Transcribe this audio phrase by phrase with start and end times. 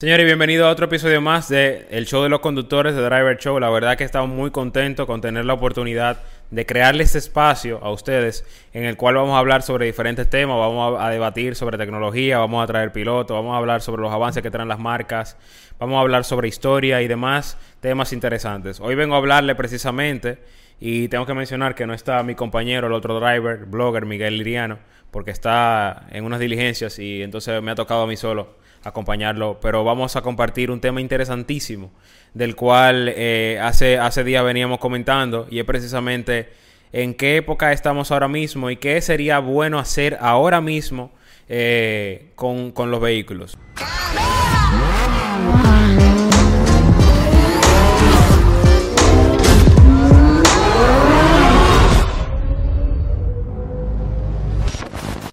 [0.00, 3.58] Señores, bienvenido a otro episodio más de El Show de los Conductores de Driver Show.
[3.58, 7.90] La verdad que estamos muy contentos con tener la oportunidad de crearle este espacio a
[7.90, 12.38] ustedes en el cual vamos a hablar sobre diferentes temas, vamos a, debatir sobre tecnología,
[12.38, 15.36] vamos a traer pilotos, vamos a hablar sobre los avances que traen las marcas,
[15.80, 18.78] vamos a hablar sobre historia y demás temas interesantes.
[18.78, 20.38] Hoy vengo a hablarle precisamente
[20.78, 24.78] y tengo que mencionar que no está mi compañero, el otro driver, blogger Miguel Liriano,
[25.10, 29.84] porque está en unas diligencias y entonces me ha tocado a mí solo acompañarlo, pero
[29.84, 31.90] vamos a compartir un tema interesantísimo
[32.34, 36.48] del cual eh, hace, hace días veníamos comentando y es precisamente
[36.92, 41.10] en qué época estamos ahora mismo y qué sería bueno hacer ahora mismo
[41.48, 43.58] eh, con, con los vehículos.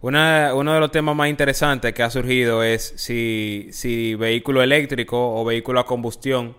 [0.08, 5.80] Uno de los temas más interesantes que ha surgido es si, vehículo eléctrico o vehículo
[5.80, 6.56] a combustión.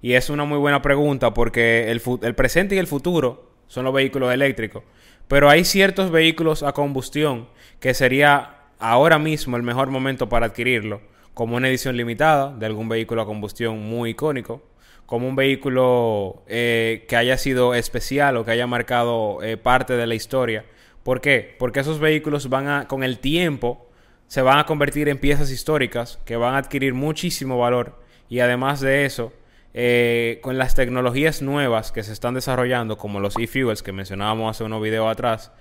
[0.00, 3.94] Y es una muy buena pregunta porque el, el presente y el futuro son los
[3.94, 4.82] vehículos eléctricos.
[5.28, 7.48] Pero hay ciertos vehículos a combustión
[7.78, 11.02] que sería ahora mismo el mejor momento para adquirirlo,
[11.34, 14.60] como una edición limitada de algún vehículo a combustión muy icónico,
[15.06, 20.06] como un vehículo eh, que haya sido especial o que haya marcado eh, parte de
[20.08, 20.64] la historia
[21.02, 21.56] ¿Por qué?
[21.58, 23.90] Porque esos vehículos van a, con el tiempo,
[24.28, 28.80] se van a convertir en piezas históricas que van a adquirir muchísimo valor y además
[28.80, 29.32] de eso,
[29.74, 34.64] eh, con las tecnologías nuevas que se están desarrollando, como los e-fuels que mencionábamos hace
[34.64, 35.52] unos videos atrás,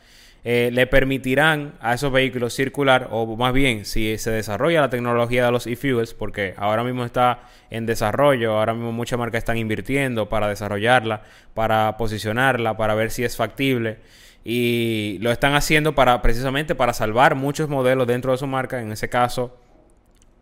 [0.43, 5.45] eh, le permitirán a esos vehículos circular, o más bien, si se desarrolla la tecnología
[5.45, 10.29] de los e-fuels, porque ahora mismo está en desarrollo, ahora mismo muchas marcas están invirtiendo
[10.29, 11.21] para desarrollarla,
[11.53, 13.99] para posicionarla, para ver si es factible
[14.43, 18.81] y lo están haciendo para precisamente para salvar muchos modelos dentro de su marca.
[18.81, 19.57] En ese caso,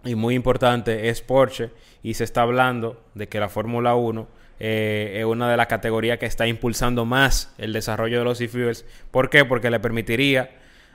[0.06, 4.28] y muy importante, es Porsche y se está hablando de que la Fórmula 1
[4.60, 8.86] eh, es una de las categorías que está impulsando más el desarrollo de los e-fuels.
[9.12, 9.46] ¿Por qué?
[9.46, 10.52] Porque le permitiría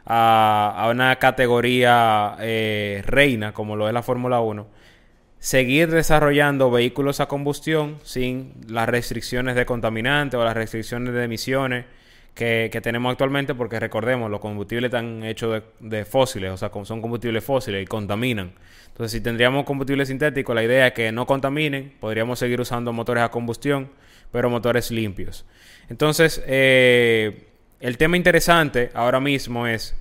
[0.06, 4.66] a, una categoría eh, reina como lo es la Fórmula 1
[5.44, 11.84] seguir desarrollando vehículos a combustión sin las restricciones de contaminantes o las restricciones de emisiones
[12.34, 17.44] que, tenemos actualmente, porque recordemos, los combustibles están hechos de, fósiles, o sea, son combustibles
[17.44, 18.52] fósiles y contaminan.
[18.88, 23.22] Entonces, si tendríamos combustible sintético, la idea es que no contaminen, podríamos seguir usando motores
[23.22, 23.90] a combustión,
[24.32, 25.46] pero motores limpios.
[25.88, 27.46] Entonces, eh,
[27.78, 29.96] el tema interesante ahora mismo es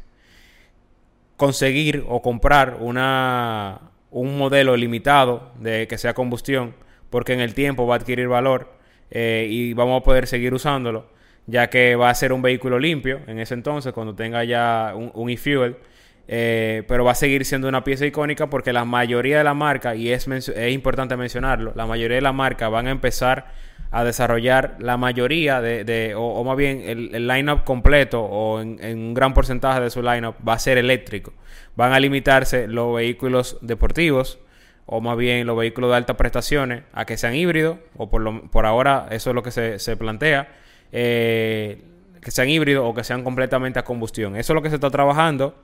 [1.37, 6.75] conseguir o comprar una, un modelo limitado de que sea combustión,
[7.11, 8.73] porque en el tiempo va a adquirir valor
[9.11, 11.13] eh, y vamos a poder seguir usándolo
[11.47, 15.29] ya que va a ser un vehículo limpio en ese entonces, cuando tenga ya un,
[15.29, 15.77] e-fuel.
[16.25, 19.93] Eh, pero va a seguir siendo una pieza icónica porque la mayoría de la marca,
[19.93, 23.47] y es, es importante mencionarlo, la mayoría de la marca van a empezar
[23.93, 29.13] a desarrollar la mayoría de, o, más bien el, el line-up completo o en, un
[29.13, 31.31] gran porcentaje de su line-up va a ser eléctrico.
[31.75, 34.39] Van a limitarse los vehículos deportivos
[34.87, 38.49] o más bien los vehículos de altas prestaciones a que sean híbridos o por, lo,
[38.49, 40.47] por ahora eso es lo que se, se plantea
[40.93, 41.81] eh,
[42.21, 44.35] que sean híbridos o que sean completamente a combustión.
[44.35, 45.55] Eso es lo que se está trabajando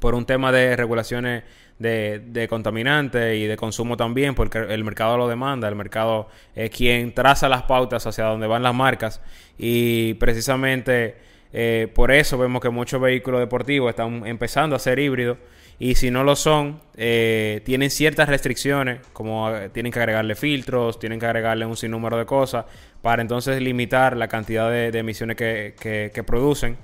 [0.00, 1.42] por un tema de regulaciones
[1.78, 7.12] de, contaminantes y de consumo también, porque el mercado lo demanda, el mercado es quien
[7.12, 9.20] traza las pautas hacia donde van las marcas
[9.58, 11.16] y precisamente
[11.52, 15.38] eh, por eso vemos que muchos vehículos deportivos están empezando a ser híbridos
[15.78, 20.98] y si no lo son, eh, tienen ciertas restricciones, como eh, tienen que agregarle filtros,
[20.98, 22.64] tienen que agregarle un sinnúmero de cosas,
[23.02, 26.76] para entonces limitar la cantidad de, emisiones que, que, producen.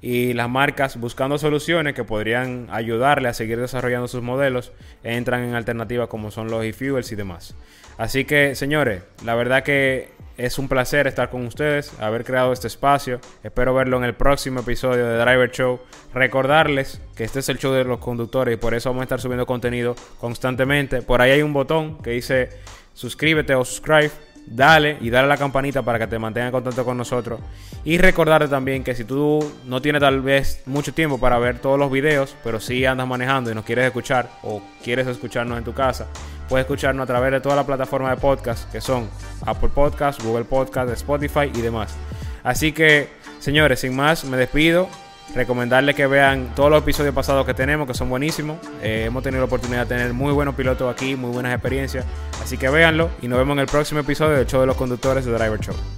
[0.00, 4.72] Y las marcas, buscando soluciones que podrían ayudarle a seguir desarrollando sus modelos,
[5.02, 7.56] entran en alternativas como son los e-fuels y demás.
[7.96, 12.68] Así que, señores, la verdad que es un placer estar con ustedes, haber creado este
[12.68, 13.20] espacio.
[13.42, 15.80] Espero verlo en el próximo episodio de Driver Show.
[16.14, 19.20] Recordarles que este es el show de los conductores y por eso vamos a estar
[19.20, 21.02] subiendo contenido constantemente.
[21.02, 22.50] Por ahí hay un botón que dice
[22.94, 24.12] suscríbete o subscribe
[24.50, 27.40] dale y dale a la campanita para que te mantenga en contacto con nosotros.
[27.84, 31.78] Y recordarte también que si tú no tienes tal vez mucho tiempo para ver todos
[31.78, 35.72] los videos, pero si andas manejando y nos quieres escuchar o quieres escucharnos en tu
[35.72, 36.06] casa,
[36.48, 39.08] puedes escucharnos a través de toda la plataforma de podcast que son
[39.46, 41.96] Apple Podcast, Google Podcast, Spotify y demás.
[42.42, 43.08] Así que,
[43.40, 44.88] señores, sin más, me despido.
[45.34, 48.58] Recomendarles que vean todos los episodios pasados que tenemos, que son buenísimos.
[48.82, 52.04] Eh, hemos tenido la oportunidad de tener muy buenos pilotos aquí, muy buenas experiencias.
[52.42, 55.24] Así que véanlo y nos vemos en el próximo episodio del Show de los Conductores
[55.24, 55.97] de Driver Show.